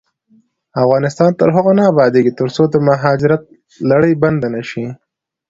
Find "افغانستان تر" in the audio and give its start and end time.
0.83-1.49